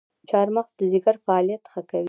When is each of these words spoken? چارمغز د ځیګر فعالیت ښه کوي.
چارمغز 0.29 0.69
د 0.77 0.81
ځیګر 0.91 1.15
فعالیت 1.25 1.63
ښه 1.71 1.81
کوي. 1.89 1.99